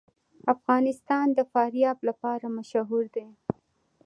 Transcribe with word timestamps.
افغانستان 0.53 1.25
د 1.37 1.39
فاریاب 1.51 1.97
لپاره 2.09 2.45
مشهور 2.57 3.05
دی. 3.15 3.27